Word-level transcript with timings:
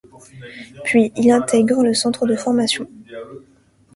Puis 0.83 1.11
il 1.15 1.29
intègre 1.29 1.83
le 1.83 1.93
centre 1.93 2.25
de 2.25 2.35
formation. 2.35 2.87